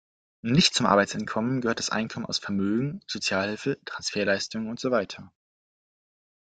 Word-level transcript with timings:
Nicht 0.41 0.73
zum 0.73 0.87
Arbeitseinkommen 0.87 1.61
gehört 1.61 1.77
das 1.77 1.91
Einkommen 1.91 2.25
aus 2.25 2.39
Vermögen, 2.39 3.01
Sozialhilfe, 3.05 3.77
Transferleistungen 3.85 4.67
usw. 4.73 5.05